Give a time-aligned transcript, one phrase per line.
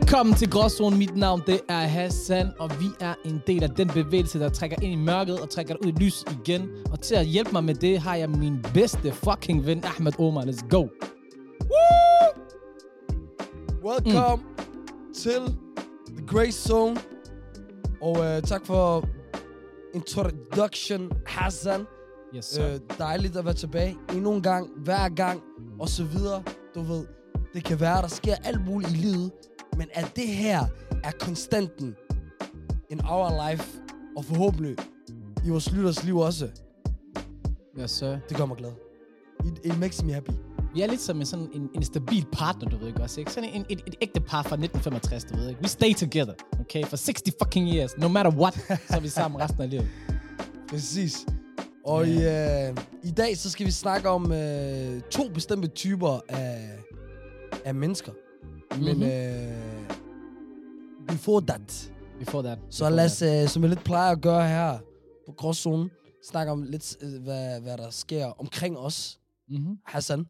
[0.00, 0.98] Velkommen til Gråzonen.
[0.98, 4.76] Mit navn det er Hassan, og vi er en del af den bevægelse, der trækker
[4.82, 6.68] ind i mørket og trækker ud i lys igen.
[6.90, 10.42] Og til at hjælpe mig med det, har jeg min bedste fucking ven, Ahmed Omar.
[10.42, 10.86] Let's go.
[13.84, 15.14] Welcome mm.
[15.14, 15.40] til
[16.16, 16.96] The Grey Zone.
[18.00, 19.04] Og uh, tak for
[19.94, 21.86] introduction, Hassan.
[22.36, 22.74] Yes, sir.
[22.74, 25.42] Uh, dejligt at være tilbage endnu en gang, hver gang,
[25.80, 26.42] og så videre.
[26.74, 27.06] Du ved,
[27.54, 29.30] det kan være, der sker alt muligt i livet,
[29.76, 30.64] men at det her
[31.04, 31.94] er konstanten
[32.90, 33.64] in our life,
[34.16, 34.76] og forhåbentlig
[35.44, 36.48] i vores lytters liv også,
[37.80, 38.18] yes, sir.
[38.28, 38.72] det gør mig glad.
[39.44, 40.30] It, it makes me happy.
[40.74, 43.32] Vi er lidt som en, sådan en, en stabil partner, du ved ikke også, ikke?
[43.32, 45.60] Sådan en, et, et ægte par fra 1965, du ved ikke?
[45.60, 46.84] We stay together, okay?
[46.84, 47.98] For 60 fucking years.
[47.98, 48.54] No matter what,
[48.88, 49.88] så er vi sammen resten af livet.
[50.70, 51.26] Præcis.
[51.86, 56.70] Og i, øh, i dag så skal vi snakke om øh, to bestemte typer af,
[57.64, 58.12] af mennesker.
[58.80, 59.02] Men Mhm.
[59.02, 59.65] øh,
[61.08, 62.58] before that, Before that.
[62.70, 64.78] så before lad os, øh, som vi lidt plejer at gøre her
[65.26, 65.90] på Gråzonen,
[66.24, 69.78] snakke om lidt, øh, hvad, hvad der sker omkring os, Mm-hmm.
[69.84, 70.26] Hassan.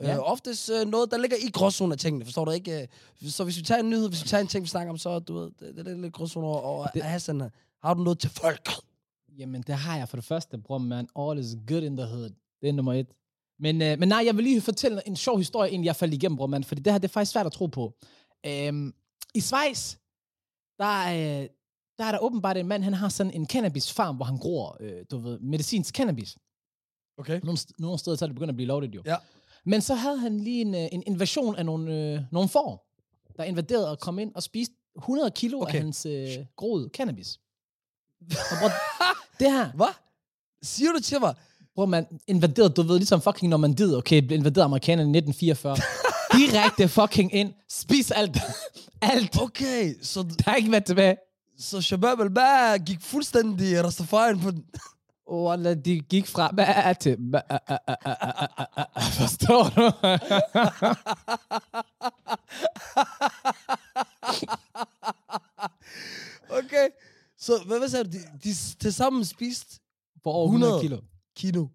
[0.00, 0.08] Ja.
[0.08, 0.14] Ja.
[0.14, 2.82] Øh, oftest øh, noget, der ligger i gråzonen af tingene, forstår du ikke?
[2.82, 2.88] Øh,
[3.30, 5.18] Så hvis vi tager en nyhed, hvis vi tager en ting, vi snakker om, så
[5.18, 6.48] du ved, det, det er lidt gråzoner.
[6.48, 7.40] Og, og Det- Hassan,
[7.84, 8.68] har du noget til folk?
[9.38, 11.08] Jamen, det har jeg for det første, bror, man.
[11.18, 12.30] All is good in the hood.
[12.60, 13.06] Det er nummer et.
[13.60, 16.36] Men, øh, men nej, jeg vil lige fortælle en sjov historie, inden jeg faldt igennem,
[16.36, 16.64] bror, man.
[16.64, 17.92] Fordi det her, det er faktisk svært at tro på.
[18.46, 18.94] Øhm,
[19.34, 19.96] I Schweiz,
[20.78, 21.48] der, øh,
[21.98, 25.04] der er der åbenbart en mand, han har sådan en cannabisfarm, hvor han gror, øh,
[25.10, 26.36] du ved, medicinsk cannabis.
[27.18, 27.40] Okay.
[27.44, 29.02] Nogle, nogle steder, så er det begyndt at blive lovligt, jo.
[29.06, 29.16] Ja.
[29.64, 32.86] Men så havde han lige en, øh, en invasion af nogle, øh, nogle får,
[33.36, 35.74] der invaderede og kom ind og spiste 100 kilo okay.
[35.74, 37.38] Af hans øh, groede cannabis.
[38.20, 38.70] Og bror,
[39.40, 39.94] det her, Hvad?
[40.62, 41.34] Siger du til mig?
[41.74, 45.76] Bror, man invaderede, du ved, ligesom fucking Normandiet, okay, blev invaderet amerikanerne i 1944.
[46.32, 48.36] Direkte fucking ind, spis alt.
[49.02, 49.40] alt.
[49.42, 51.16] Okay, så, Der er ikke været tilbage.
[51.58, 54.64] så Shabab al gik fuldstændig Rastafarian på den.
[55.32, 57.38] Wallah, de gik fra bæ til bæ
[59.18, 59.92] Forstår du?
[66.50, 66.88] Okay,
[67.38, 68.10] så hvad, hvad sagde du?
[68.10, 69.80] De, de til sammen spiste
[70.22, 70.82] For over 100 100.
[70.82, 71.00] kilo.
[71.36, 71.68] kilo.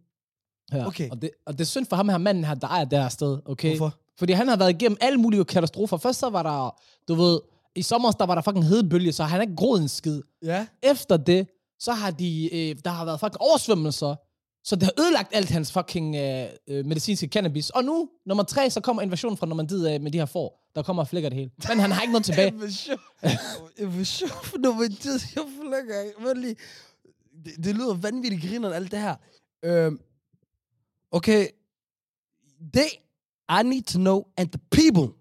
[0.71, 0.87] Ja.
[0.87, 1.09] Okay.
[1.09, 3.09] Og, det, og det er synd for ham her manden her, der ejer det her
[3.09, 3.77] sted, okay?
[3.77, 3.99] Hvorfor?
[4.19, 5.97] Fordi han har været igennem alle mulige katastrofer.
[5.97, 6.75] Først så var der,
[7.07, 7.39] du ved,
[7.75, 10.21] i sommer, der var der fucking hedebølge, så han har ikke groet en skid.
[10.43, 10.65] Ja.
[10.83, 11.47] efter det,
[11.79, 14.15] så har de, øh, der har været fucking oversvømmelser,
[14.63, 17.69] så det har ødelagt alt hans fucking øh, øh, medicinske cannabis.
[17.69, 20.83] Og nu, nummer tre, så kommer invasionen fra Normandiet af med de her får, der
[20.83, 21.51] kommer og flækker det hele.
[21.67, 22.47] Men han har ikke noget tilbage.
[23.77, 24.29] Invasion.
[24.29, 26.55] For noget, jeg flækker ikke.
[27.45, 29.15] Det, det lyder vanvittigt griner alt det her.
[29.63, 29.99] Øhm,
[31.11, 31.47] okay.
[32.73, 32.89] They,
[33.49, 35.13] I need to know, and the people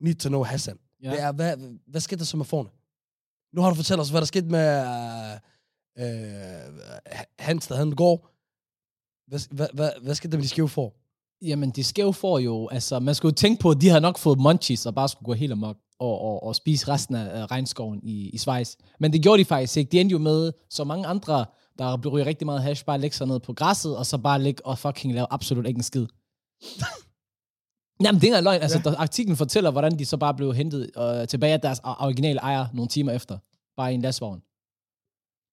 [0.00, 0.78] need to know, Hassan.
[1.02, 1.10] Ja.
[1.10, 1.56] Det er, hvad,
[1.86, 2.68] hvad skete der så med forne?
[3.52, 5.32] Nu har du fortalt os, hvad der skete med øh,
[5.98, 8.30] øh, Hans, der havde en gård.
[9.26, 10.94] Hvad, hvad, hvad, hvad skete der med de skæve for?
[11.42, 14.38] Jamen, de skæve får jo, altså, man skulle tænke på, at de har nok fået
[14.38, 18.30] munchies og bare skulle gå helt amok og, og, og spise resten af, regnskoven i,
[18.30, 18.74] i Schweiz.
[19.00, 19.92] Men det gjorde de faktisk ikke.
[19.92, 21.46] De endte jo med, så mange andre,
[21.78, 24.66] der ryger rigtig meget hash, bare lægge sig ned på græsset, og så bare ligge
[24.66, 26.06] og fucking lave absolut ikke en skid.
[28.04, 28.62] Jamen, det er ikke engang løgn.
[28.62, 28.90] Altså, Ja.
[28.90, 32.66] der, artiklen fortæller, hvordan de så bare blev hentet øh, tilbage af deres originale ejer
[32.74, 33.38] nogle timer efter.
[33.76, 34.42] Bare i en lastvogn.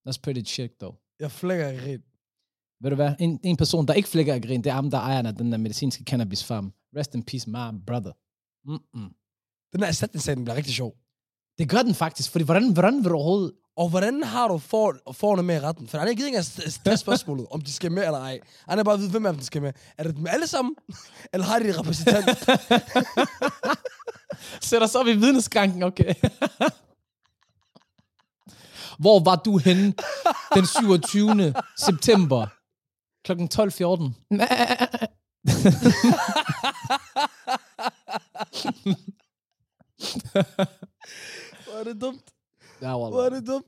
[0.07, 0.95] That's pretty shit, though.
[1.19, 2.03] Jeg flækker ikke rent.
[2.81, 3.13] Ved du hvad?
[3.19, 5.57] En, en person, der ikke flækker af grin, det er ham, der ejer den der
[5.57, 6.73] medicinske cannabisfarm.
[6.97, 8.11] Rest in peace, my brother.
[8.71, 9.09] Mm-mm.
[9.73, 10.95] Den der erstatningssag, den bliver rigtig sjov.
[11.57, 13.51] Det gør den faktisk, fordi hvordan, hvordan vil du overhovedet...
[13.77, 15.87] Og hvordan har du for, forne med i retten?
[15.87, 18.39] For han er ikke engang at stille spørgsmålet, om de skal med eller ej.
[18.69, 19.73] Han er bare at vide, hvem af dem skal med.
[19.97, 20.75] Er det dem alle sammen?
[21.33, 22.29] Eller har de en repræsentant?
[24.67, 26.13] Sætter sig op i vidneskranken, okay.
[28.99, 29.93] Hvor var du henne
[30.55, 31.53] den 27.
[31.77, 32.47] september
[33.25, 33.31] kl.
[33.31, 33.35] 12.14?
[41.63, 42.21] Hvor er det dumt.
[42.81, 43.41] ja, Hvor er wallah.
[43.41, 43.65] det dumt.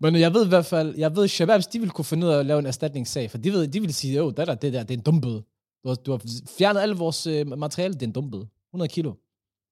[0.00, 2.38] Men jeg ved i hvert fald, jeg ved, Shababs, de vil kunne finde ud af
[2.38, 4.82] at lave en erstatningssag, for de, ved, de vil sige, jo, det der, det der,
[4.82, 5.42] det er en dumbøde.
[5.84, 6.20] Du har, du har
[6.58, 8.48] fjernet alle vores øh, materiale, det er en dumbøde.
[8.70, 9.14] 100 kilo.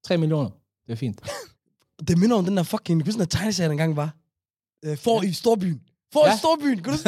[0.05, 0.51] 3 millioner.
[0.87, 1.21] Det er fint.
[2.09, 4.15] Det minder om den der fucking, hvilken der tegneserie der engang var.
[4.85, 5.83] Øh, for i storbyen.
[6.13, 6.35] For Ja.
[6.35, 6.99] i storbyen, kan du?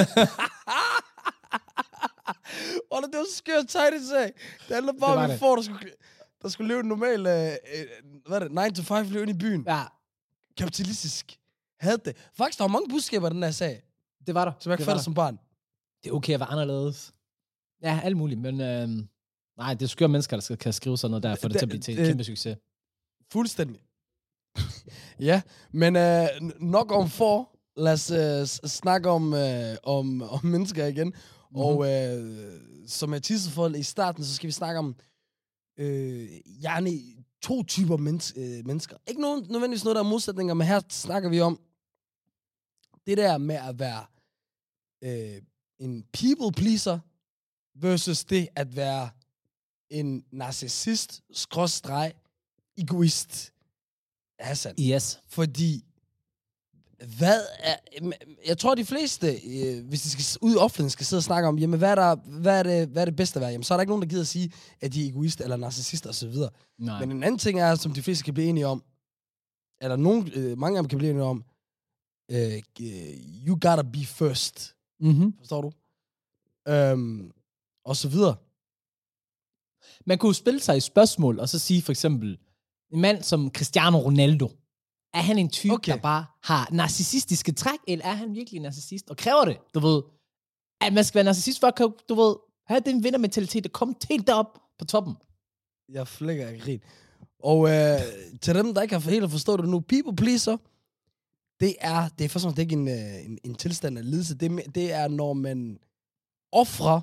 [2.91, 4.33] Og det var så skør tegneserie.
[4.69, 5.39] Det handler bare om det.
[5.39, 5.91] får, der skulle,
[6.43, 7.87] der skulle leve en normal, øh, øh,
[8.27, 9.65] hvad er det, 9 to 5 liv inde i byen.
[9.67, 9.83] Ja,
[10.57, 11.38] Kapitalistisk.
[11.81, 12.17] Havde det.
[12.35, 13.83] Faktisk, der var mange budskaber den her sag,
[14.27, 14.53] det var der.
[14.61, 15.03] som jeg ikke det, var fattede der.
[15.05, 15.39] som barn.
[16.05, 17.13] det er okay at være anderledes.
[17.83, 18.89] Ja, alt muligt, men øh,
[19.59, 21.59] nej, det er skøre mennesker, der skal, kan skrive sådan noget der, for det, Det-
[21.61, 22.57] til at blive til en kæmpe succes.
[23.33, 23.81] Fuldstændig.
[25.21, 25.43] Ja,
[25.73, 27.55] men øh, n- nok om for.
[27.77, 31.07] Lad os øh, s- snakke om, øh, om, om mennesker igen.
[31.07, 31.57] Mm-hmm.
[31.57, 34.97] Og øh, som jeg tissede for i starten, så skal vi snakke om
[35.79, 36.29] øh,
[36.65, 38.97] yani, to typer mens, øh, mennesker.
[39.07, 41.61] Ikke nogen, nødvendigvis noget, der er modsætninger, men her snakker vi om
[43.09, 44.05] det der med at være
[45.03, 45.43] øh,
[45.79, 46.99] en people pleaser
[47.75, 49.11] versus det at være
[49.91, 52.13] en narcissist, skråstreg,
[52.77, 53.53] egoist.
[54.41, 54.75] Hassan.
[54.81, 55.21] Yes.
[55.29, 55.85] Fordi,
[57.19, 57.77] hvad er...
[58.47, 61.49] Jeg tror, de fleste, øh, hvis de skal ud i offentligheden, skal sidde og snakke
[61.49, 63.51] om, jamen, hvad er, der, hvad er, det, hvad er det bedste at være?
[63.51, 65.57] Jamen, så er der ikke nogen, der gider at sige, at de er egoister eller
[65.57, 66.35] narcissister osv.
[67.01, 68.85] Men en anden ting er, som de fleste kan blive enige om,
[69.81, 71.45] eller nogen, øh, mange af dem kan blive enige om,
[72.31, 72.63] øh,
[73.47, 74.75] you gotta be first.
[75.01, 75.35] mm-hmm.
[75.39, 75.73] Forstår du?
[76.73, 77.33] Øhm,
[77.85, 78.37] og så videre.
[80.07, 82.39] Man kunne jo spille sig i spørgsmål, og så sige for eksempel,
[82.93, 84.51] en mand som Cristiano Ronaldo,
[85.15, 85.93] er han en type, Okay.
[85.93, 89.11] der bare har narcissistiske træk, eller er han virkelig en narcissist?
[89.11, 90.03] Og kræver det, du ved,
[90.81, 92.35] at man skal være narcissist, for at kunne, du ved,
[92.67, 95.15] have den vindermentalitet, der kommer helt derop på toppen.
[95.89, 96.81] Jeg flækker af grin.
[97.39, 97.99] Og øh,
[98.41, 100.57] til dem, der ikke har helt forstået det nu, people pleaser,
[101.61, 104.35] det er, det er og fremmest ikke en, øh, en, en tilstand af lidelse.
[104.35, 105.79] Det, det er, når man
[106.53, 107.01] offrer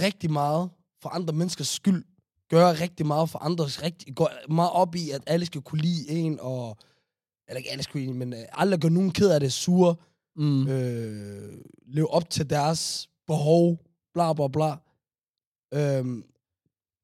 [0.00, 0.70] rigtig meget
[1.02, 2.04] for andre menneskers skyld,
[2.48, 6.08] gør rigtig meget for andres, rigtig, går meget op i, at alle skal kunne lide
[6.08, 6.76] en, og,
[7.48, 9.52] eller ikke alle skal kunne lide en, men øh, aldrig gør nogen ked af det,
[9.52, 9.96] sure,
[10.36, 10.68] Mm.
[10.68, 13.78] øh, leve op til deres behov,
[14.14, 14.76] bla bla bla.
[15.74, 16.24] Øhm,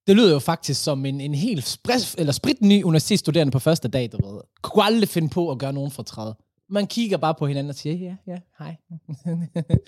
[0.06, 4.12] Det lyder jo faktisk som en, en helt sprit, eller spritny universitetsstuderende på første dag,
[4.12, 4.40] du ved.
[4.62, 6.36] Kunne aldrig finde på at gøre nogen for træde.
[6.68, 8.76] Man kigger bare på hinanden og siger, ja, ja, hej.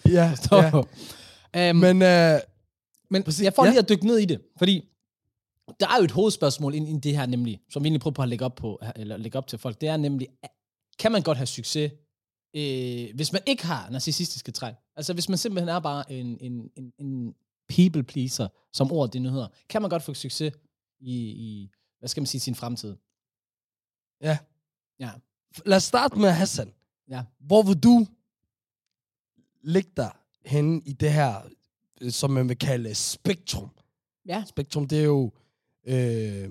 [0.18, 0.34] ja,
[1.54, 1.72] ja.
[1.72, 2.40] men, Men øh,
[3.10, 3.70] men præcis, jeg får ja.
[3.70, 4.84] lige at dykke ned i det, fordi
[5.80, 8.22] der er jo et hovedspørgsmål ind i det her nemlig, som vi egentlig prøver på
[8.22, 10.28] at lægge op, på, eller lægge op til folk, det er nemlig,
[10.98, 11.92] kan man godt have succes,
[12.56, 14.74] øh, hvis man ikke har narcissistiske træk?
[14.96, 17.34] Altså hvis man simpelthen er bare en, en, en, en
[17.68, 20.52] people pleaser, som ordet det nu hedder, kan man godt få succes
[21.00, 22.96] i, i hvad skal man sige, sin fremtid?
[24.22, 24.38] ja.
[25.00, 25.10] Ja.
[25.66, 26.72] Lad os starte med Hassan.
[27.10, 27.22] Ja.
[27.40, 28.06] Hvor vil du
[29.62, 30.10] ligge dig
[30.44, 31.42] henne i det her,
[32.00, 33.70] øh, som man vil kalde spektrum?
[34.26, 34.44] Ja.
[34.46, 35.32] Spektrum, det er jo
[35.86, 36.50] øh,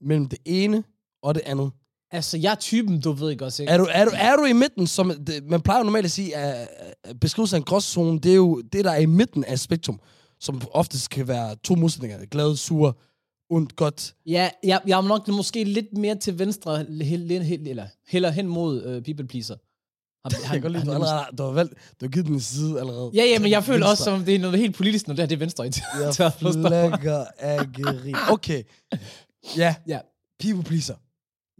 [0.00, 0.84] mellem det ene
[1.22, 1.70] og det andet.
[2.10, 3.72] Altså, jeg er typen, du ved ikke også, ikke?
[3.72, 6.36] Er du, er du, er du i midten, som det, man plejer normalt at sige,
[6.36, 6.68] at,
[7.04, 10.00] at beskrive sig en gråzone, det er jo det, der er i midten af spektrum,
[10.40, 12.26] som oftest kan være to modsætninger.
[12.26, 12.98] Glad, sur,
[13.50, 14.14] ondt, godt.
[14.26, 18.30] Ja, jeg, jeg er nok måske lidt mere til venstre, hel, hel, hel, eller heller
[18.30, 19.56] hen mod uh, people pleaser.
[20.24, 22.80] Har, Jeg kan godt lide, du, allerede, du har valgt, du har givet den side
[22.80, 23.10] allerede.
[23.14, 25.26] Ja, ja, men jeg føler også, som det er noget helt politisk, når det her
[25.26, 28.16] det er venstre Jeg flækker af grin.
[28.30, 28.62] Okay.
[29.56, 29.98] Ja, Ja.
[30.40, 30.94] people pleaser.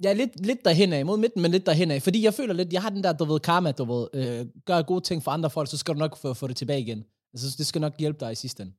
[0.04, 2.02] Er lidt, lidt derhen af, mod midten, men lidt derhen af.
[2.02, 4.82] Fordi jeg føler lidt, jeg har den der, du ved, karma, du ved, øh, gør
[4.82, 7.04] gode ting for andre folk, så skal du nok få, få det tilbage igen.
[7.34, 8.74] Altså, det skal nok hjælpe dig i sidste ende.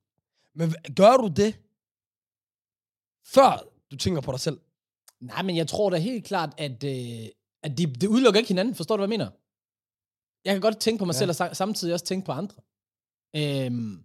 [0.56, 1.56] Men gør du det,
[3.34, 4.60] før du tænker på dig selv?
[5.19, 7.27] Nej, men jeg tror da helt klart, at, øh,
[7.63, 8.75] at de, det udelukker ikke hinanden.
[8.75, 9.32] Forstår du, hvad jeg mener?
[10.46, 11.18] Jeg kan godt tænke på mig Ja.
[11.20, 12.56] selv, og sa- samtidig også tænke på andre.
[13.36, 14.03] Øhm,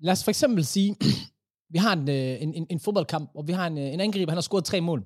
[0.00, 0.96] lad os for eksempel sige,
[1.74, 4.30] vi har en, øh, en, en, en fodboldkamp, hvor vi har en, øh, en angriber,
[4.32, 5.04] han har scoret tre mål.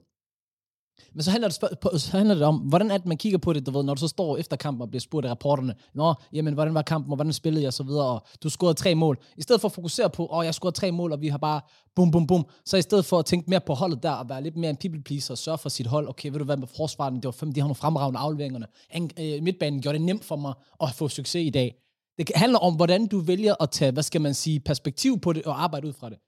[1.14, 3.52] Men så handler, det på, så handler det om, hvordan er det, man kigger på
[3.52, 6.14] det, du ved, når du så står efter kampen og bliver spurgt af rapporterne, Nå,
[6.32, 8.94] jamen, hvordan var kampen, og hvordan spillede jeg, og så videre, og du scorede tre
[8.94, 9.18] mål.
[9.36, 11.60] I stedet for at fokusere på, åh, jeg scorede tre mål, og vi har bare
[11.96, 14.42] bum, bum, bum, så i stedet for at tænke mere på holdet der, og være
[14.42, 16.68] lidt mere en people pleaser, og sørge for sit hold, okay, ved du hvad med
[16.76, 18.66] forsvaret, det var fem, de har nogle fremragende afleveringerne.
[18.96, 21.74] Øh, midtbanen gjorde det nemt for mig at få succes i dag.
[22.18, 25.44] Det handler om, hvordan du vælger at tage, hvad skal man sige, perspektiv på det,
[25.44, 26.18] og arbejde ud fra det.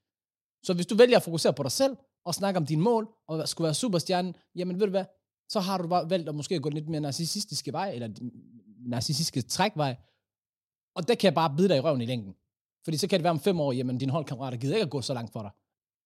[0.63, 1.95] Så hvis du vælger at fokusere på dig selv,
[2.25, 5.05] og snakke om dine mål, og skulle være superstjernen, jamen ved du hvad,
[5.49, 8.09] så har du bare valgt at måske gå lidt mere narcissistiske vej, eller
[8.79, 9.95] narcissistiske trækvej,
[10.95, 12.35] og det kan bare bide dig i røven i længden.
[12.83, 15.01] Fordi så kan det være om fem år, jamen dine holdkammerater gider ikke at gå
[15.01, 15.51] så langt for dig.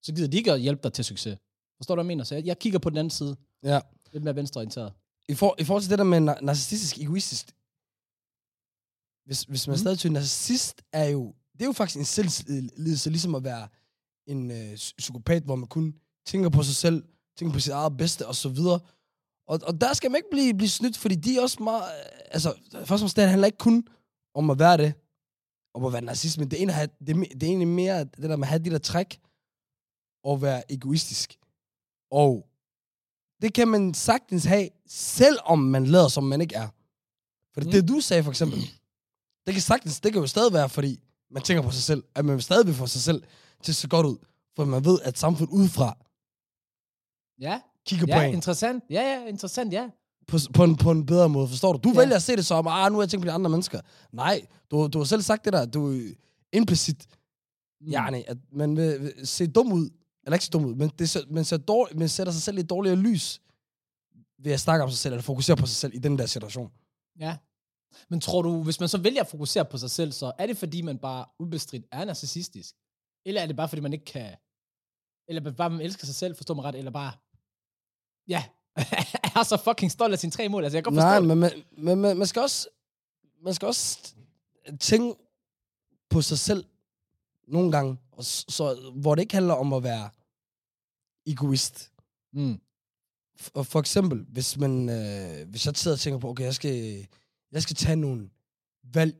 [0.02, 1.38] Så gider de ikke at hjælpe dig til succes.
[1.78, 2.24] Forstår du, hvad jeg mener?
[2.24, 3.80] Så jeg, jeg kigger på den anden side, Ja.
[4.14, 4.94] lidt mere venstreorienteret.
[5.30, 7.46] I, for, I forhold til det der med nar- narcissistisk egoistisk,
[9.26, 9.78] hvis, hvis man mm.
[9.78, 13.68] stadig til narcissist, er jo, det er jo faktisk en selvlidelse, ligesom at være
[14.28, 17.04] en øh, psy- psykopat, hvor man kun tænker på sig selv,
[17.38, 18.80] tænker på sit eget bedste, og så videre.
[19.48, 21.84] Og, og der skal man ikke blive, blive snydt, fordi de er også meget...
[21.84, 23.88] øh, Altså, først og fremmest, det handler ikke kun
[24.36, 24.94] om at være det,
[25.74, 28.18] om at være narcissist, men det er, det, er, me- det er egentlig mere det
[28.30, 29.20] der med at have de der træk,
[30.24, 31.36] og være egoistisk.
[32.12, 32.48] Og
[33.42, 36.68] det kan man sagtens have, selvom man lader, som man ikke er.
[37.54, 37.72] For det, Mm.
[37.72, 38.60] det du sagde for eksempel,
[39.46, 41.00] det kan sagtens, det kan jo stadig være, fordi
[41.32, 43.24] man tænker på sig selv, at man stadig vil få sig selv
[43.64, 44.18] til at se godt ud,
[44.56, 45.98] for man ved, at samfundet udefra
[47.40, 48.34] Ja, kigger Ja, på en.
[48.34, 48.84] interessant.
[48.90, 49.90] Ja, ja, interessant, ja.
[50.28, 51.80] På, på, en, på en bedre måde, forstår du?
[51.84, 51.94] Du Ja.
[51.94, 52.00] ja.
[52.00, 53.82] vælger at se det som, ah, nu har jeg tænkt på de andre mennesker.
[54.12, 54.42] Nej,
[54.72, 55.66] du, du har selv sagt det der.
[55.66, 56.12] Du er
[56.54, 57.06] implicit,
[57.82, 57.88] Mm.
[57.88, 57.94] mm.
[57.94, 59.90] yani, at man vil, vil se dum ud.
[60.26, 62.58] Eller ikke se dum ud, men, det, ser- man, ser dårlig, man sætter sig selv
[62.58, 63.42] i et dårligere lys
[64.40, 66.72] ved at snakke om sig selv, eller fokusere på sig selv i den der situation.
[67.20, 67.38] Ja.
[68.10, 70.58] Men tror du, hvis man så vælger at fokusere på sig selv, så er det
[70.58, 72.76] fordi, man bare ubestridt er narcissistisk?
[73.26, 74.36] Eller er det bare fordi, man ikke kan...
[75.28, 77.12] Eller bare man elsker sig selv, forstår mig ret, eller bare...
[78.28, 78.44] Ja,
[79.36, 80.64] er så fucking stolt af sine tre mål.
[80.64, 82.70] Altså, jeg kan godt Nej, men, men, men, men man skal også
[83.44, 84.16] man skal også
[84.80, 85.16] tænke
[86.10, 86.66] på sig selv
[87.48, 90.10] nogle gange, og så, hvor det ikke handler om at være
[91.26, 91.92] egoist.
[92.34, 92.62] Mm.
[93.54, 97.08] Og for eksempel, hvis man, øh, hvis jeg sidder og tænker på, okay, jeg skal,
[97.52, 98.30] jeg skal tage nogle
[98.84, 99.16] valg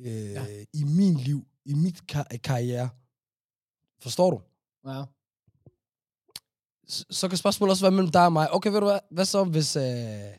[0.00, 0.64] øh, ja.
[0.72, 2.88] i min liv, i mit kar- karriere.
[3.98, 4.40] Forstår du?
[4.90, 5.04] Ja.
[6.90, 8.50] S- så kan spørgsmålet også være mellem dig og mig.
[8.52, 8.98] Okay, ved du hvad?
[9.10, 9.76] Hvad så, hvis...
[9.76, 10.36] Øh,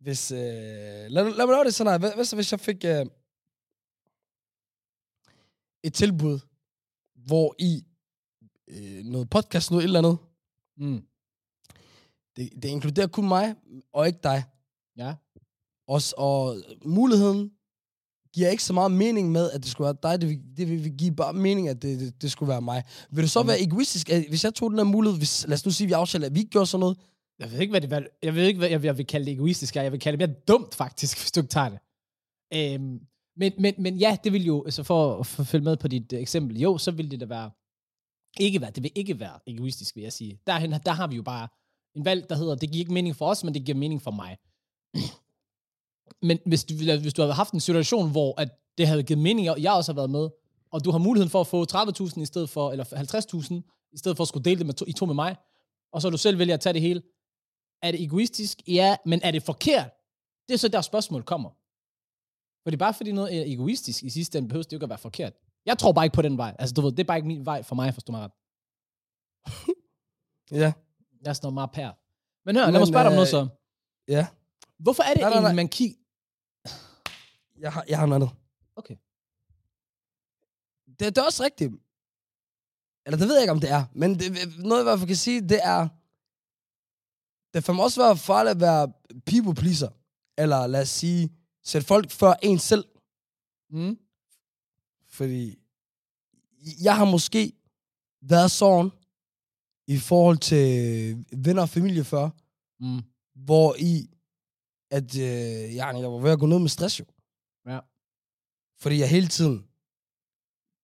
[0.00, 0.30] hvis...
[0.30, 1.98] Øh, lad, lad mig lave det sådan her.
[1.98, 2.84] Hvad, hvad så, hvis jeg fik...
[2.84, 3.06] Øh,
[5.82, 6.38] et tilbud,
[7.14, 7.84] hvor i
[8.68, 10.18] øh, noget podcast, noget et eller andet,
[10.78, 11.06] Mm.
[12.36, 13.54] det, det inkluderer kun mig,
[13.92, 14.44] og ikke dig.
[14.96, 15.14] Ja.
[15.86, 17.55] Også, og muligheden
[18.36, 20.20] giver ikke så meget mening med, at det skulle være dig.
[20.20, 22.82] Det vil, det vil give bare mening, at det, det, det skulle være mig.
[23.10, 23.48] Vil det så Mm.
[23.48, 25.88] være egoistisk, at hvis jeg tog den her mulighed, hvis, lad os nu sige, at
[25.88, 26.98] vi aftaler, at vi ikke gjorde sådan noget,
[27.38, 29.32] Jeg ved ikke, hvad det hvad, jeg ved ikke, hvad jeg, jeg vil kalde det
[29.32, 29.76] egoistisk.
[29.76, 31.78] Jeg vil kalde det mere dumt, faktisk, hvis du ikke tager det.
[32.54, 32.98] Øhm,
[33.36, 36.12] men, men, men ja, det vil jo, altså for at for følge med på dit
[36.12, 37.50] eksempel, jo, så vil det da være,
[38.40, 40.38] ikke være, det vil ikke være egoistisk, vil jeg sige.
[40.46, 41.48] Derhen, der har vi jo bare
[41.96, 44.10] en valg, der hedder, det giver ikke mening for os, men det giver mening for
[44.10, 44.36] mig
[46.22, 49.50] men hvis du, hvis du havde haft en situation, hvor at det havde givet mening,
[49.50, 50.28] og jeg også har været med,
[50.70, 54.16] og du har muligheden for at få 30.000 i stedet for, eller 50.000, i stedet
[54.16, 55.36] for at skulle dele det med to, i to med mig,
[55.92, 57.02] og så du selv vælger at tage det hele,
[57.82, 58.62] er det egoistisk?
[58.68, 59.90] Ja, men er det forkert?
[60.48, 61.50] Det er så der spørgsmål kommer.
[62.62, 64.84] For det er bare fordi noget er egoistisk i sidste ende, behøver det jo ikke
[64.84, 65.32] at være forkert.
[65.66, 66.56] Jeg tror bare ikke på den vej.
[66.58, 68.32] Altså, du ved, det er bare ikke min vej for mig, forstår mig ret.
[70.60, 70.72] ja,
[71.24, 71.90] Jeg er noget meget pær.
[72.46, 73.48] Men hør, lad mig Men, spørge dig om noget øh, så.
[74.08, 74.26] ja,
[74.78, 75.54] Hvorfor er det nej, nej, egentlig, nej.
[75.54, 75.96] man kigger...
[77.58, 78.36] jeg har, jeg har noget andet.
[78.76, 78.96] Okay.
[80.98, 81.72] Det, det er også rigtigt.
[83.06, 83.84] Eller det ved jeg ikke, om det er.
[83.92, 85.88] Men det, noget, jeg i hvert fald kan sige, det er...
[87.54, 88.92] Det får også være farligt at være
[89.26, 89.88] people pleaser.
[90.38, 91.32] Eller lad os sige,
[91.64, 92.84] sætte folk før en selv.
[93.70, 93.98] Mm.
[95.08, 95.58] Fordi
[96.82, 97.52] jeg har måske
[98.22, 98.90] været sådan
[99.86, 102.30] i forhold til venner og familie før,
[102.80, 103.02] Mm.
[103.34, 104.10] hvor i,
[104.90, 105.22] at øh,
[105.74, 107.04] jeg, jeg var ved at gå ned med stress jo.
[108.80, 109.66] Fordi jeg hele tiden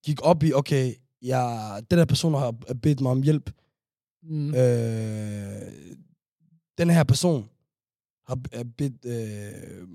[0.05, 3.51] gik op i, okay, jeg, den her person har bedt mig om hjælp.
[4.23, 4.47] Mm.
[4.55, 5.71] Øh,
[6.77, 7.49] den her person
[8.27, 9.87] har har bedt øh,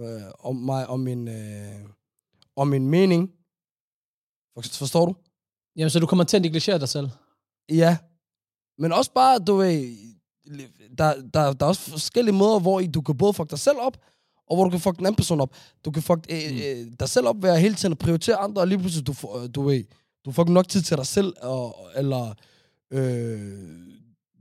[0.00, 1.84] øh, om mig om min, øh,
[2.56, 3.30] om min mening.
[4.54, 5.14] For- Forstår du?
[5.76, 7.08] Jamen, så du kommer til at negligere dig selv?
[7.68, 7.98] Ja.
[8.78, 9.96] Men også bare, du ved,
[10.98, 13.76] der, der, der er også forskellige måder, hvor i du kan både fuck dig selv
[13.80, 13.96] op,
[14.50, 15.50] og hvor du kan fuck den anden person op.
[15.84, 18.62] Du kan fuck øh, øh, dig selv op ved at hele tiden at prioritere andre,
[18.62, 19.84] og lige pludselig, du, øh, du ved,
[20.24, 22.34] du får nok tid til dig selv, og, eller
[22.90, 23.68] øh,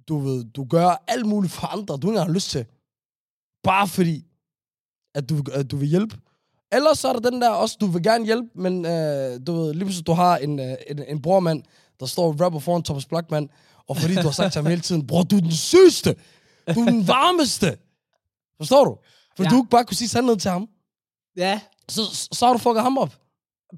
[0.08, 2.66] du ved, du gør alt muligt for andre, du ikke har lyst til.
[3.64, 4.26] Bare fordi,
[5.16, 6.18] at du, at du vil hjælpe.
[6.72, 9.74] Ellers så er der den der også, du vil gerne hjælpe, men øh, du ved,
[9.74, 11.64] lige pludselig du har en, øh, en, en brormand,
[12.00, 13.50] der står og rapper foran Thomas Blackman,
[13.88, 16.16] og fordi du har sagt til ham hele tiden, bror, du er den sygeste,
[16.76, 17.78] du er den varmeste.
[18.58, 18.98] Forstår du?
[19.38, 19.50] For Ja.
[19.50, 20.70] du ikke bare kunne sige sandheden til ham,
[21.38, 22.02] Ja, så,
[22.32, 23.20] så har du fucket ham op.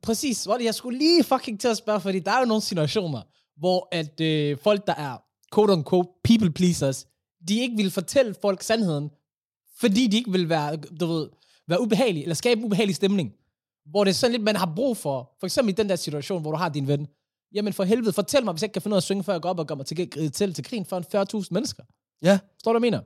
[0.04, 0.48] præcis.
[0.62, 3.22] Jeg skulle lige fucking til at spørge, fordi der er jo nogle situationer,
[3.58, 5.18] hvor at øh, folk, der er
[5.56, 7.08] quote-unquote people pleasers,
[7.48, 9.10] de ikke vil fortælle folk sandheden,
[9.80, 11.30] fordi de ikke vil være, du ved,
[11.68, 13.34] være ubehagelige, eller skabe en ubehagelig stemning.
[13.86, 16.42] Hvor det er sådan lidt, man har brug for, for eksempel i den der situation,
[16.42, 17.08] hvor du har din ven,
[17.54, 19.34] jamen for helvede, fortæl mig, hvis jeg ikke kan finde ud af at synge, før
[19.34, 21.84] jeg går op og gør mig til, til, til krigen for en 40.000 mennesker.
[22.22, 22.40] Ja.
[22.54, 23.02] Forstår du, mener?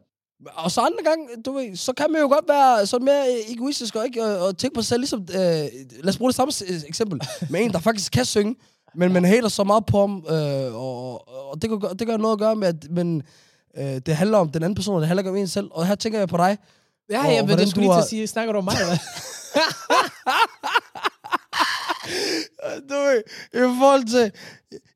[0.54, 3.54] Og så andre gange, du ved, så kan man jo godt være sådan mere øh,
[3.54, 5.38] egoistisk og ikke og, og tænke på sig selv, ligesom, øh,
[6.04, 8.56] lad os bruge det samme s- eksempel, med en, der faktisk kan synge,
[8.96, 12.34] men man hater så meget på ham, øh, og, og det, kan, det gør noget
[12.34, 13.24] at gøre med, at men,
[13.78, 15.88] øh, det handler om den anden person, og det handler ikke om en selv, og
[15.88, 16.58] her tænker jeg på dig.
[17.10, 18.98] Ja, Og ja, men det skulle lige til at sige, snakker du om mig, eller?
[22.90, 23.24] Du ved,
[23.54, 24.32] i forhold til,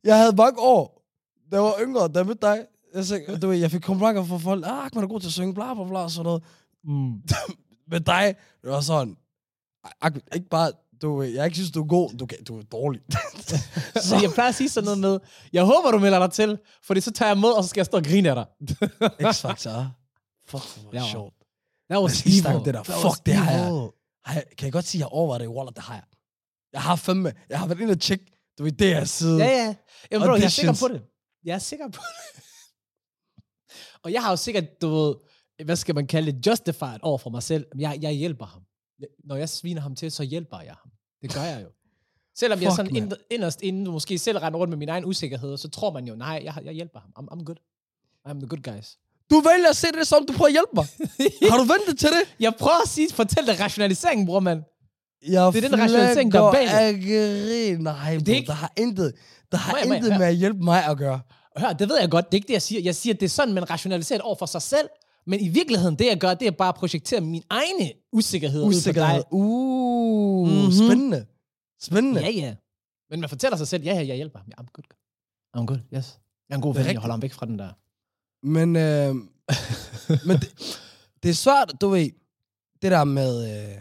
[0.04, 1.04] jeg havde mange år,
[1.52, 2.66] da jeg var yngre, da jeg mødte dig,
[3.06, 5.54] sagde, du ved, jeg fik komplimenter fra folk, ah, man er god til at synge,
[5.54, 6.44] bla bla bla, og sådan noget.
[6.84, 7.22] mm.
[7.92, 9.16] med dig, det var sådan,
[10.06, 13.02] ak- ikke bare, du, jeg ikke synes, du er god, du, du er dårlig.
[14.08, 15.20] Så jeg plejer at sige sådan noget med,
[15.54, 17.86] jeg håber, du melder dig til, fordi så tager jeg med, og så skal jeg
[17.86, 18.46] stå og grine af dig.
[19.32, 19.86] X-Factor.
[20.48, 21.34] Fuck, var Ja, sjovt.
[21.90, 22.84] That was lige snakke det der.
[22.84, 23.68] That Fuck, det har jeg.
[23.70, 23.90] evil.
[24.26, 25.48] Har jeg- Kan jeg godt sige, at jeg overvejer det?
[25.48, 26.04] Wallah, det har jeg.
[26.74, 28.26] Jeg har fandme, jeg har været inde og tjekke,
[28.58, 29.38] du ved, det her side.
[29.38, 29.76] Ja, ja.
[30.12, 31.02] Jamen, bro, jeg er sikker på det.
[31.44, 32.02] Jeg er sikker på
[32.36, 32.44] det.
[34.04, 35.16] Og jeg har jo sikkert, du ved,
[35.66, 37.66] hvad skal man kalde det, justified over for mig selv.
[37.78, 38.62] Jeg, jeg hjælper ham.
[39.00, 40.92] Jeg- Når jeg sviner ham til, så hjælper jeg ham.
[41.22, 41.68] Det gør jeg jo.
[42.40, 43.06] Selvom jeg Fuck, sådan mand.
[43.06, 46.08] ind, inderst inden du måske selv render rundt med min egen usikkerhed, så tror man
[46.08, 47.12] jo, nej, jeg, jeg hjælper ham.
[47.20, 47.56] I'm, I'm good.
[48.30, 48.98] I'm the good guys.
[49.30, 50.86] Du vælger at se det som, du prøver at hjælpe mig.
[51.52, 52.36] har du ventet til det?
[52.40, 54.64] Jeg prøver at sige, fortæl dig rationaliseringen, bror, mand.
[55.28, 57.82] Jeg Det er den rationalisering, der er bag det.
[57.82, 59.14] Nej, bro, Det er ikke- der har intet,
[59.52, 61.20] der har jeg- jeg- intet med at hjælpe mig at gøre.
[61.58, 62.26] Hør, det ved jeg godt.
[62.26, 62.82] Det er ikke det, jeg siger.
[62.82, 64.88] Jeg siger, at det er sådan, man rationaliserer det over for sig selv.
[65.26, 69.24] Men i virkeligheden, det jeg gør, det er bare at projektere min egne usikkerhed Usikkerhed.
[69.32, 70.72] ud Uh, Mhm.
[70.72, 71.26] spændende.
[71.82, 72.20] Spændende.
[72.22, 72.36] på dig.
[72.36, 72.56] Ja, ja.
[73.10, 74.48] Men man fortæller sig selv, ja, ja, jeg hjælper ham.
[74.58, 74.86] Ja, I'm good.
[75.58, 76.20] I'm good, yes.
[76.50, 77.70] Jeg er en god ven, jeg holder ham væk fra den der.
[78.48, 79.16] Men, øh,
[80.28, 80.80] men det,
[81.24, 82.10] det er svært, du ved,
[82.82, 83.44] det der med...
[83.44, 83.76] Øh,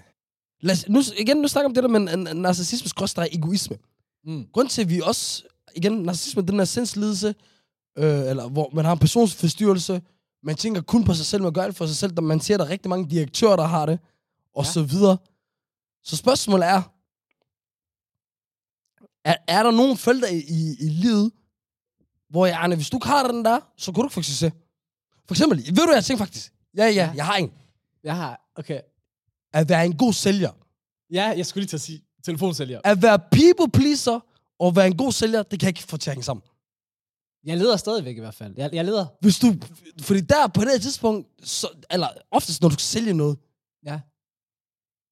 [0.61, 3.77] lad os, nu, igen, nu snakker om det der med narcissisme skråstreg egoisme.
[4.25, 4.47] Mm.
[4.53, 5.43] Grunden til, at vi også...
[5.77, 7.35] Igen, narcissisme, den her sindslidelse,
[7.97, 10.03] øh, eller hvor man har en personsforstyrrelse,
[10.43, 12.65] man tænker kun på sig selv, man gør alt for sig selv, man ser, der
[12.65, 13.99] er rigtig mange direktører, der har det,
[14.55, 14.71] og Ja.
[14.71, 15.17] så videre.
[16.05, 16.83] Så spørgsmålet er,
[19.25, 21.33] er, er der nogen felter i, i, i livet,
[22.31, 24.53] hvor jeg, Arne, hvis du ikke har den der, så kan du ikke få succes.
[25.27, 26.53] For eksempel, ved du, hvad jeg tænker faktisk?
[26.77, 27.13] Ja, ja, Ja.
[27.17, 27.53] jeg har en.
[28.05, 28.81] Jeg har, okay.
[29.53, 30.51] At være en god sælger.
[31.11, 32.81] Ja, jeg skulle lige til at sige telefonsælger.
[32.85, 34.21] At være people pleaser
[34.59, 36.43] og være en god sælger, det kan jeg ikke få til at hænge sammen.
[37.47, 38.55] Jeg leder stadigvæk i hvert fald.
[38.57, 39.07] Jeg, jeg leder.
[39.21, 39.55] Hvis du,
[40.01, 43.39] fordi der på det her tidspunkt, så, eller oftest når du skal sælge noget,
[43.87, 44.01] Ja.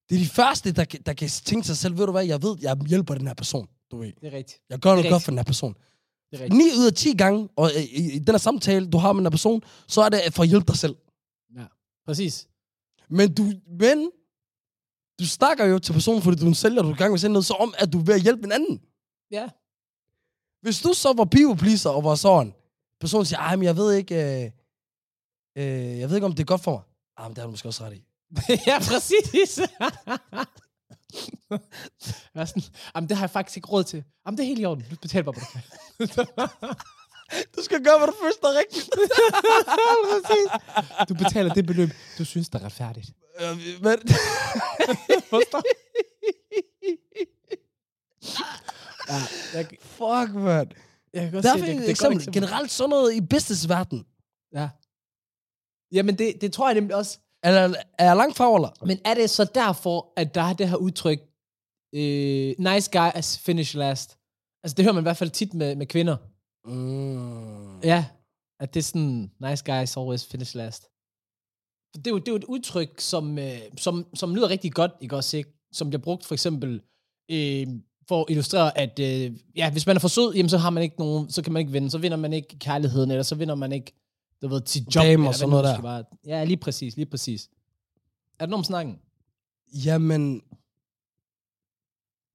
[0.09, 2.43] det er de første, der, kan- der kan tænke sig selv, ved du hvad, jeg
[2.43, 3.69] ved, jeg hjælper den her person.
[3.91, 4.13] Du ved.
[4.21, 4.61] Det er rigtigt.
[4.71, 5.13] Jeg gør noget rigtigt.
[5.13, 5.75] godt for den her person.
[6.31, 6.59] Det er rigtigt.
[6.59, 9.19] 9 ud af 10 gange, og i, i, i den her samtale, du har med
[9.21, 10.97] den her person, så er det for at hjælpe dig selv.
[11.57, 11.65] Ja.
[12.07, 12.49] Præcis.
[13.09, 13.43] Men du,
[13.81, 14.11] men,
[15.19, 17.15] du snakker jo til personen, fordi du er en sælger, du er i gang med
[17.17, 18.81] at sælge noget, så om, at du er ved at hjælpe en anden.
[19.31, 19.49] Ja.
[20.65, 21.25] Hvis du så var
[21.59, 22.55] pleaser og var sådan,
[23.01, 24.51] personen siger, ej, men jeg ved ikke, øh,
[25.59, 26.83] øh, jeg ved ikke, om det er godt for mig.
[27.17, 28.05] Ah, men det har du måske også ret i.
[28.71, 29.59] ja, præcis.
[32.35, 32.63] Jeg er sådan,
[32.95, 34.05] Jamen, det har jeg faktisk ikke råd til.
[34.27, 34.85] Jamen, det er helt i orden.
[34.91, 36.29] Du betaler bare på det.
[37.57, 38.91] Du skal gøre, hvad du føler dig rigtigt.
[41.09, 43.11] Du betaler det beløb, du synes, der er retfærdigt.
[43.41, 43.99] Øh, men,
[45.31, 45.63] Forstår?
[49.09, 49.21] Ja,
[49.55, 50.73] jeg, fuck, man.
[51.13, 52.33] jeg kan godt Derfor se, det, et det er et godt eksempel.
[52.33, 54.07] Generelt sådan noget i businessverden.
[54.55, 54.69] Ja.
[55.93, 57.19] Jamen, det, det tror jeg nemlig også.
[57.45, 58.87] Eller er jeg langt fra, eller?
[58.87, 61.21] Men er det så derfor, at der er det her udtryk,
[61.95, 64.19] øh, nice guy as finish last?
[64.63, 66.17] Altså, det hører man i hvert fald tit med, med kvinder.
[66.65, 67.81] Mm.
[67.81, 68.07] Ja,
[68.61, 70.83] at det er sådan, nice guys always finish last.
[71.95, 74.93] Det er jo, det er jo et udtryk, som, øh, som, som lyder rigtig godt,
[75.01, 75.51] ikke også, ikke?
[75.73, 76.83] Som bliver brugt for eksempel
[77.31, 77.67] øh,
[78.09, 80.83] for at illustrere, at øh, ja, hvis man er for sød, jamen, så har man
[80.83, 83.55] ikke nogen, så kan man ikke vinde, så vinder man ikke kærligheden, eller så vinder
[83.55, 83.93] man ikke,
[84.43, 85.05] du ved, til job.
[85.05, 86.05] Eller og sådan det noget skal være.
[86.27, 87.51] Ja, lige præcis, lige præcis.
[88.39, 88.99] Er der nogen om snakken?
[89.85, 90.43] Jamen,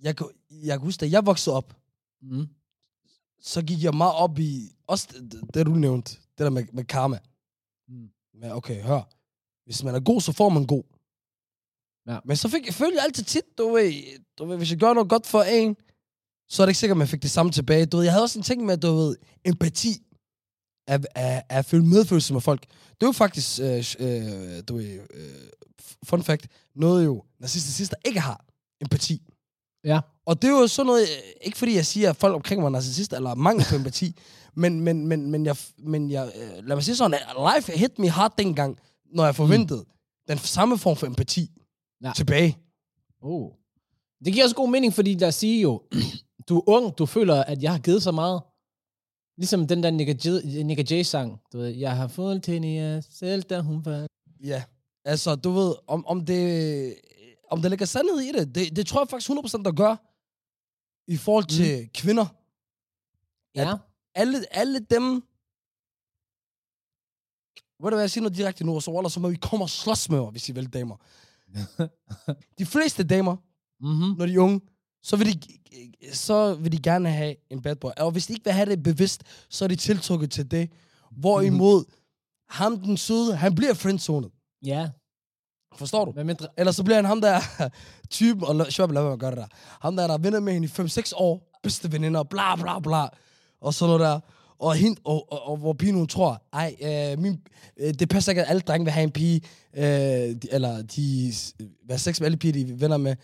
[0.03, 1.75] jeg, kan- jeg kan huske, da jeg voksede op,
[2.21, 2.47] Mm.
[3.41, 6.83] så gik jeg meget op i, også det, det du nævnte, det der med, med
[6.83, 7.19] karma.
[7.87, 8.09] Mm.
[8.33, 9.01] Men okay, hør.
[9.65, 10.83] Hvis man er god, så får man god.
[12.09, 12.17] Ja.
[12.25, 13.93] Men så fik jeg følte altid tit, du ved,
[14.37, 15.75] du ved, hvis jeg gør noget godt for en,
[16.49, 17.85] så er det ikke sikkert, at man fik det samme tilbage.
[17.85, 20.05] Du ved, jeg havde også en ting med, du ved, empati.
[20.87, 22.61] At, at, at føle medfølelse med folk.
[22.61, 25.49] Det er jo faktisk, øh, øh, du ved, øh,
[26.03, 28.45] fun fact, noget jo, narcissister ikke har.
[28.81, 29.21] Empati.
[29.83, 29.99] Ja.
[30.25, 31.07] Og det er jo sådan noget, øh,
[31.41, 34.15] ikke fordi jeg siger, at folk omkring mig er narcissister, eller mangel på empati,
[34.61, 37.99] men, men, men, men, jeg, men jeg, øh, lad mig sige sådan, at life hit
[37.99, 38.79] me hard dengang,
[39.13, 40.27] når jeg forventede mm.
[40.27, 41.51] den samme form for empati
[42.03, 42.11] Ja.
[42.15, 42.57] tilbage.
[43.21, 43.51] Oh.
[44.25, 45.83] Det giver også god mening, fordi lad os sige jo,
[46.49, 48.41] du er ung, du føler, at jeg har givet så meget.
[49.37, 53.43] Ligesom den der Nick J- Nick J-sang, du ved, jeg har fået til hende selv,
[53.43, 54.07] da hun var...
[54.43, 54.63] Ja,
[55.05, 56.95] altså du ved, om, om det
[57.49, 59.95] om der ligger sandhed i det, det, det tror jeg faktisk 100% der gør,
[61.11, 61.89] i forhold til mm.
[61.93, 62.25] kvinder.
[63.55, 63.77] Ja.
[64.15, 65.03] Alle, alle dem,
[67.81, 69.65] ved du hvad, jeg siger noget direkte nu, og så, Waller, så må vi komme
[69.65, 70.97] og slås med mig, hvis I vil, damer.
[72.59, 73.35] De fleste damer,
[73.81, 74.15] Mm-hmm.
[74.17, 74.61] når de er unge,
[75.03, 75.47] så vil de,
[76.13, 77.91] så vil de gerne have en bad boy.
[77.97, 80.69] Og hvis de ikke vil have det bevidst, så er de tiltrukket til det.
[81.11, 81.85] Hvorimod
[82.49, 84.31] ham, den søde, han bliver friendzonet.
[84.65, 84.89] Ja.
[85.75, 86.23] Forstår du?
[86.23, 86.47] Mindre...
[86.57, 87.39] Eller så bliver han ham der
[88.09, 89.47] typen, og Schwab, lad at gøre det der.
[89.81, 93.07] Ham der, der er venner med hende i 5-6 år, bedste veninder, bla bla bla,
[93.61, 94.19] og sådan noget der.
[94.59, 97.39] Og, hende, og, og, og hvor pigen hun tror, ej, øh, min,
[97.77, 99.41] øh, det passer ikke, at alle drenge vil have en pige,
[99.73, 103.15] øh, de, eller de vil have sex med alle piger, de er venner med.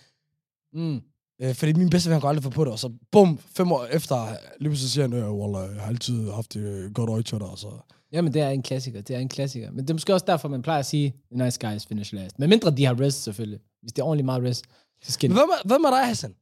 [0.74, 1.02] Mm.
[1.41, 3.86] Øh, fordi min bedste ven går aldrig få på det, og så bum, fem år
[3.86, 7.24] efter, lige pludselig siger han, øh, Wallah, jeg har altid haft det øh, godt øje
[7.24, 7.67] til dig, og så...
[8.12, 9.02] Jamen, det er en klassiker.
[9.02, 9.71] Det er en klassiker.
[9.71, 12.39] Men det er måske også derfor, man plejer at sige, nice guys finish last.
[12.39, 13.60] Men mindre de har rest, selvfølgelig.
[13.82, 14.65] Hvis det er ordentligt meget rest,
[15.04, 16.36] så skal Men hvem er, hvem er dig, Hassan?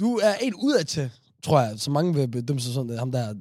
[0.00, 1.10] Du er en ud af til,
[1.42, 3.34] tror jeg, så mange vil bedømme sig sådan, det er ham der,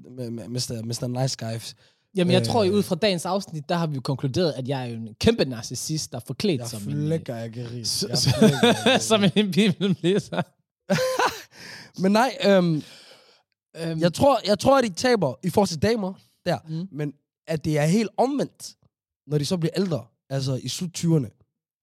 [0.47, 0.83] Mr.
[0.85, 1.07] Mr.
[1.21, 1.75] Nice Guys.
[2.15, 2.45] Jamen, jeg Øh.
[2.45, 4.95] tror, at ud fra dagens afsnit, der har vi jo konkluderet, at jeg er jo
[4.95, 6.89] en kæmpe narcissist, der er forklædt Jeg som en...
[6.97, 7.85] øh, flækker, jeg kan
[9.09, 10.41] som en bibellæser.
[12.01, 12.83] Men nej, øhm,
[13.77, 16.13] Øhm, jeg, tror, jeg tror, at de taber i forhold til damer
[16.45, 16.88] der, Mm.
[16.91, 17.13] men
[17.47, 18.75] at det er helt omvendt,
[19.27, 21.27] når de så bliver ældre, altså i slut 20'erne,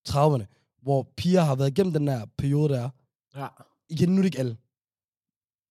[0.08, 2.88] 30'erne, hvor piger har været igennem den her periode der.
[3.36, 3.46] Ja.
[3.88, 4.56] Igen, nu er det ikke alle.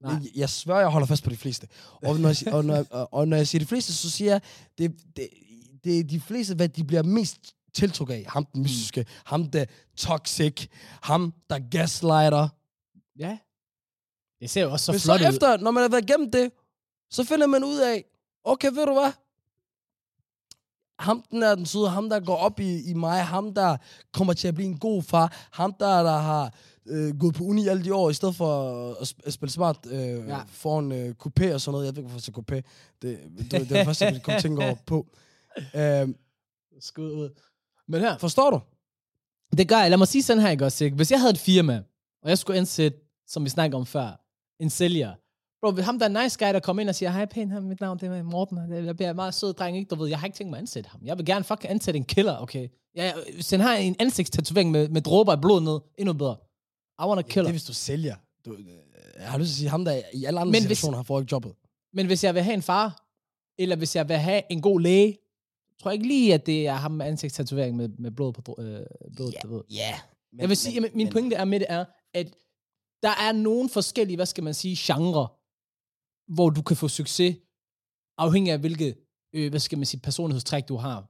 [0.06, 0.32] Nej.
[0.36, 1.68] Jeg, svær, jeg holder fast på de fleste.
[2.04, 4.42] Og når jeg, og når, og, når jeg siger de fleste, så siger jeg,
[4.78, 5.30] det, det,
[5.84, 8.26] det er de fleste, hvad de bliver mest tiltrukket af.
[8.28, 9.66] Ham den mystiske, ham der
[9.98, 10.68] toxic,
[11.02, 12.48] ham der gaslighter.
[13.20, 13.38] Ja.
[14.40, 15.34] Det ser jo også så Men flot så ud.
[15.34, 16.52] efter, når man har været igennem det,
[17.12, 18.06] så finder man ud af,
[18.44, 19.12] okay, ved du hvad?
[21.00, 23.78] Ham den er den søde, ham der går op i, i mig, ham der
[24.14, 26.54] kommer til at blive en god far, ham der, der har
[26.88, 28.72] øh, gået på uni alle de år, i stedet for
[29.02, 30.16] at, at spille smart øh, Ja.
[30.28, 30.40] ja.
[30.48, 31.86] foran øh, coupé og sådan noget.
[31.86, 32.62] Jeg ved ikke, hvorfor jeg siger coupé.
[33.02, 35.08] Det, det, det er det første, jeg kom tænke over på.
[35.76, 36.08] Øh,
[36.80, 37.30] Skud ud.
[37.88, 38.60] Men her, forstår du?
[39.58, 39.90] det gør jeg.
[39.90, 40.84] Lad mig sige sådan her, ikke også?
[40.86, 40.96] Ikke?
[40.96, 41.84] Hvis jeg havde et firma,
[42.24, 44.22] og jeg skulle ansætte, som vi snakker om før,
[44.60, 45.14] en sælger.
[45.62, 48.00] Bro, ham der er nice guy, der kommer ind og siger, hej pæn, mit navn
[48.00, 49.90] det er Morten, jeg bliver meget sød dreng, ikke?
[49.90, 51.02] Du ved, jeg har ikke tænkt mig at ansætte ham.
[51.04, 52.68] Jeg vil gerne fucking ansætte en killer, okay?
[52.96, 56.36] Jeg, hvis han har en ansigtstatovering med, med dråber af blod ned, endnu bedre.
[57.00, 57.48] I want a Det killer.
[57.50, 58.16] er, hvis du sælger.
[58.46, 58.66] Du, øh,
[59.16, 61.04] jeg har lyst til at sige, ham der i alle andre Men hvis- situationer har
[61.04, 61.54] fået jobbet.
[61.94, 63.06] Men hvis jeg vil have en far,
[63.58, 65.18] eller hvis jeg vil have en god læge,
[65.82, 68.86] tror jeg ikke lige, at det er ham med ansigtstatovering med, med blod på øh,
[69.16, 69.48] blod, Ja.
[69.48, 69.62] ved.
[69.72, 70.00] Ja.
[70.32, 72.34] Men, Jeg vil sige, men, min pointe er med det er, at
[73.04, 75.28] der er nogle forskellige, hvad skal man sige, genre,
[76.36, 77.36] hvor du kan få succes,
[78.18, 78.96] afhængig af hvilke,
[79.34, 81.10] øh, hvad skal man sige, personlighedstræk du har.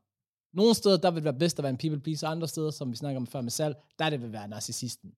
[0.54, 2.92] Nogle steder, der vil det være bedst at være en people pleaser, andre steder, som
[2.92, 5.12] vi snakker om før med salg, der er det vil være narcissisten.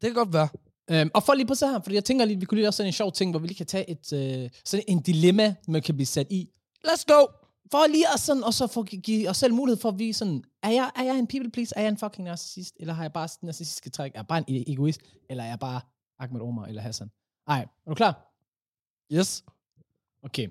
[0.00, 0.48] Det kan godt være.
[0.90, 2.72] Øhm, og for lige på så her, fordi jeg tænker lige, vi kunne lige lave
[2.72, 5.82] sådan en sjov ting, hvor vi lige kan tage et, øh, sådan en dilemma, man
[5.82, 6.48] kan blive sat i,
[6.86, 7.26] Let's go!
[7.70, 10.18] for lige at sådan, og så få gi- give os selv mulighed for at vise
[10.18, 13.02] sådan, er jeg, er jeg en people pleaser, er jeg en fucking narcissist, eller har
[13.04, 15.80] jeg bare narcissistiske træk, er jeg bare en e- egoist, eller er jeg bare
[16.18, 17.10] Ahmed Omar eller Hassan?
[17.48, 18.26] Ej, er du klar?
[19.12, 19.44] Yes.
[20.22, 20.48] Okay.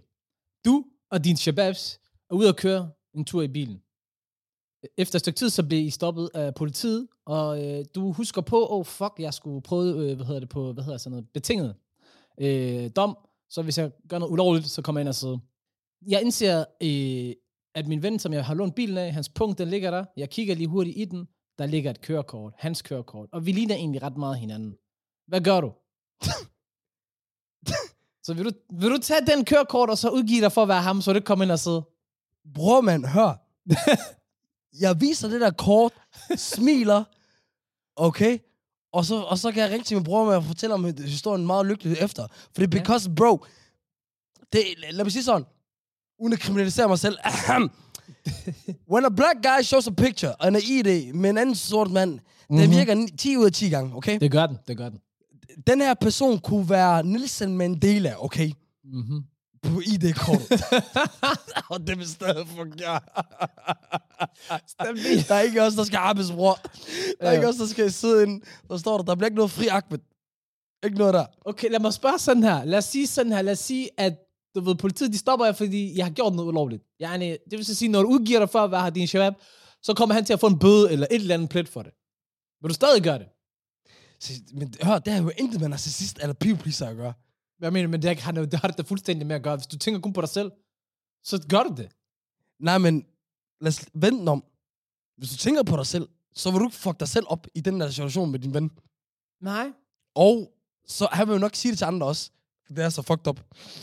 [0.65, 3.81] Du og din shababs er ude at køre en tur i bilen.
[4.97, 8.67] Efter et stykke tid, så bliver I stoppet af politiet, og øh, du husker på,
[8.69, 11.75] oh fuck, jeg skulle prøve, øh, hvad hedder det på, hvad hedder sådan noget, betinget
[12.39, 13.17] øh, dom,
[13.49, 15.37] så hvis jeg gør noget ulovligt, så kommer jeg ind og sidder.
[16.07, 17.33] Jeg indser, øh,
[17.75, 20.05] at min ven, som jeg har lånt bilen af, hans punkt, den ligger der.
[20.17, 21.27] Jeg kigger lige hurtigt i den.
[21.57, 24.75] Der ligger et kørekort, hans kørekort, og vi ligner egentlig ret meget hinanden.
[25.27, 25.73] Hvad gør du?
[28.25, 30.81] så vil du, vil du tage den kørekort, og så udgive dig for at være
[30.81, 31.83] ham, så du ikke kommer ind og sidde?
[32.53, 33.45] Bror, man, hør.
[34.79, 35.93] jeg viser det der kort,
[36.35, 37.03] smiler,
[37.95, 38.37] okay?
[38.93, 41.45] Og så, og så kan jeg ringe til min bror med og fortælle om historien
[41.45, 42.27] meget lykkeligt efter.
[42.53, 43.45] Fordi because, bro,
[44.53, 45.45] det, lad mig sige sådan,
[46.19, 47.17] uden at kriminalisere mig selv.
[48.91, 52.11] When a black guy shows a picture and a ID med en anden sort mand,
[52.11, 52.57] mm-hmm.
[52.57, 54.19] den virker ni- 10 ud af 10 gange, okay?
[54.19, 54.99] Det gør den, det gør den.
[55.67, 58.51] Den her person kunne være Nelson Mandela, okay?
[58.83, 59.23] Mm-hmm.
[59.63, 60.63] På ID-kortet.
[61.71, 62.99] og det vil stadig fungere.
[65.27, 66.53] Der er ikke også, der skal arbejdes, bror.
[66.53, 66.69] Der
[67.19, 67.35] er Ja.
[67.35, 68.41] ikke også, der skal sidde ind.
[68.69, 69.99] Der står der, der bliver ikke noget fri Ahmed.
[70.85, 71.25] Ikke noget der.
[71.45, 72.63] Okay, lad mig spørge sådan her.
[72.63, 73.41] Lad os sige sådan her.
[73.41, 74.13] Lad os sige, at
[74.55, 76.83] du ved, politiet de stopper jer, fordi jeg har gjort noget ulovligt.
[77.01, 79.33] Yani, det vil sige, når du udgiver dig for at være her din shabab,
[79.81, 81.91] så kommer han til at få en bøde eller et eller andet plet for det.
[82.61, 83.27] Vil du stadig gøre det?
[84.19, 87.13] Så, men hør, det har jo intet med narcissist eller people pleaser at gøre.
[87.61, 89.55] Jeg mener, men det har, det har det da fuldstændig med at gøre.
[89.55, 90.51] Hvis du tænker kun på dig selv,
[91.23, 91.89] så gør du det.
[92.59, 93.05] Nej, men
[93.61, 94.43] lad os vente om.
[95.17, 97.61] Hvis du tænker på dig selv, så vil du ikke fuck dig selv op i
[97.61, 98.71] den der situation med din ven.
[99.41, 99.71] Nej.
[100.15, 100.53] Og
[100.87, 102.31] så han vil jo nok sige det til andre også.
[102.65, 103.41] For det er så fucked up.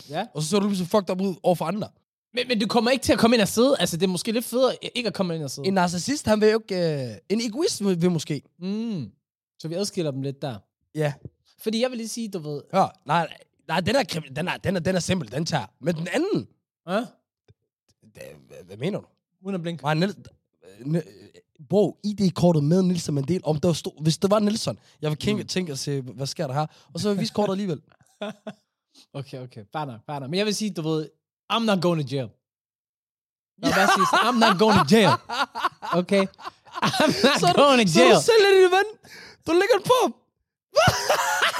[0.09, 0.27] Ja.
[0.33, 1.89] Og så ser du pludselig fucked up ud over for andre.
[2.33, 3.75] Men, men du kommer ikke til at komme ind og sidde.
[3.79, 5.67] Altså, det er måske lidt federe ikke at komme ind og sidde.
[5.67, 7.09] En narcissist, han vil jo ikke...
[7.11, 8.41] Øh, en egoist vil, vil måske.
[8.59, 9.11] Mm.
[9.59, 10.57] Så vi adskiller dem lidt der.
[10.95, 11.13] Ja.
[11.57, 12.61] Fordi jeg vil lige sige, du ved...
[12.73, 13.37] Hør, nej, nej,
[13.75, 15.65] den er, krim- den er, den er, den er simpel, den tager.
[15.79, 16.47] Men den anden,
[16.89, 16.95] Ja?
[16.95, 19.05] det, hvad, hvad mener du?
[19.41, 19.83] Uden at blinke.
[19.83, 20.15] Nej, Niel,
[21.69, 25.43] bro, ID-kortet med Nelson Mandela, om der stod, hvis det var Nelson, jeg vil tænke,
[25.43, 25.47] mm.
[25.47, 26.65] tænke og se, hvad sker der her?
[26.93, 27.81] Og så vil jeg vise kortet alligevel.
[29.13, 29.63] Okay, okay.
[29.73, 30.29] Fair nok, fair nok.
[30.29, 31.09] Men jeg vil sige, du ved,
[31.53, 32.29] I'm not going to jail.
[33.57, 34.29] Nå, hvad siger jeg?
[34.29, 35.09] I'm not going to jail.
[36.01, 36.23] Okay?
[36.99, 38.15] I'm not så, going to så jail.
[38.15, 38.87] du sælger din ven.
[39.47, 39.99] Du lægger den på.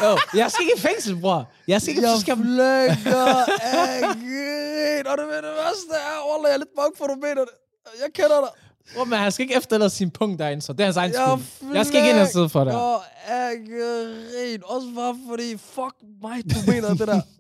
[0.04, 1.50] Oh, jeg skal ikke i fængsel, bror.
[1.68, 2.10] Jeg skal ikke...
[2.10, 2.36] Jeg skal...
[2.38, 3.26] flækker
[3.62, 5.08] af grin.
[5.08, 7.54] Og det ved det værste er, Wallah, jeg er lidt bange for, du mener det.
[8.02, 8.50] Jeg kender dig.
[8.96, 11.40] Bror, men han skal ikke efterlade sin punkt derinde, så det er hans egen Jeg
[11.58, 11.76] skyld.
[11.76, 12.74] Jeg skal ikke ind og sidde for det.
[12.74, 14.62] flækker af grin.
[14.66, 17.22] Også bare fordi, fuck mig, du mener det der.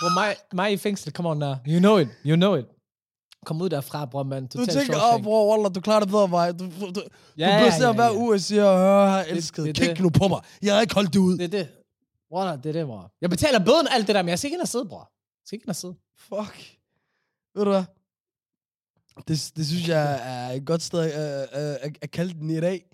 [0.00, 1.54] Bror, mig, mig i fængsel, come on now.
[1.68, 2.66] You know it, you know it.
[3.46, 4.48] Kom ud derfra, bror, mand.
[4.48, 5.24] Du tænker, åh, Shawshank.
[5.24, 6.58] bror, Wallah, du klarer det bedre mig.
[6.58, 7.00] Du, du, du,
[7.38, 8.14] Ja, du bliver ja, hver ja.
[8.16, 9.84] uge og siger, hør, jeg elsker det det.
[9.84, 10.00] Kig det.
[10.04, 10.40] nu på mig.
[10.62, 11.38] Jeg har ikke holdt det ud.
[11.38, 11.68] Det er det.
[12.32, 13.12] Wallah, det er det, bror.
[13.20, 15.00] Jeg betaler bøden alt det der, men jeg skal ikke ind og sidde, bror.
[15.00, 15.94] Jeg skal ikke ind og sidde.
[16.18, 16.76] Fuck.
[17.54, 17.84] Ved du hvad?
[19.28, 22.60] Det, det synes jeg er et godt sted at, at, at, at kalde den i
[22.60, 22.84] dag.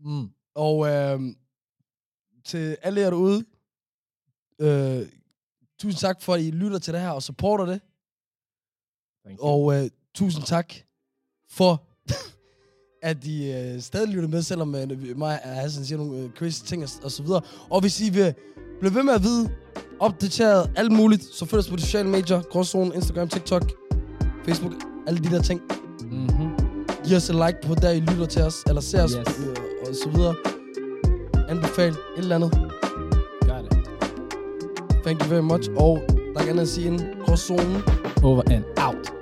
[0.00, 0.28] Mm.
[0.54, 1.20] Og øh,
[2.44, 3.44] til alle jer derude,
[4.58, 5.08] øh,
[5.78, 7.80] tusind tak for, at I lytter til det her og supporter det.
[9.26, 9.46] Thank you.
[9.46, 10.74] Og øh, tusind tak
[11.50, 11.82] for,
[13.10, 16.64] at I øh, stadig lytter med, selvom øh, mig og Hassan siger nogle øh, crazy
[16.64, 17.40] ting og, og så videre.
[17.70, 18.34] Og hvis I vil
[18.80, 19.50] blive ved med at vide,
[20.00, 23.72] opdateret, alt muligt, så følg os på de sociale medier, Gråzone, Instagram, TikTok,
[24.44, 24.72] Facebook,
[25.06, 25.60] alle de der ting.
[26.10, 26.50] Mm-hmm.
[27.04, 29.38] Giv os et like på der, I lytter til os, eller ser os, Yes.
[29.38, 29.56] øh,
[29.88, 30.34] og så videre.
[31.48, 32.50] Anbefal et eller andet.
[33.40, 33.88] Got it.
[35.02, 35.70] Thank you very much.
[35.76, 36.02] Og
[36.34, 37.82] der er andet at sige inden Gråzonen.
[38.22, 39.13] Over and out.